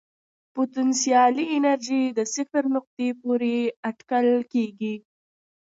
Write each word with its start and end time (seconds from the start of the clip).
پوتنسیالي 0.55 1.45
انرژي 1.57 2.03
د 2.17 2.19
صفر 2.33 2.63
نقطې 2.75 3.07
پورې 3.21 3.55
اټکل 3.89 4.27
کېږي. 4.53 4.95